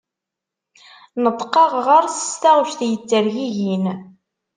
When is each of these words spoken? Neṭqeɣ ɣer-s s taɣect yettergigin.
Neṭqeɣ 1.23 1.71
ɣer-s 1.85 2.17
s 2.31 2.33
taɣect 2.41 2.79
yettergigin. 2.91 3.85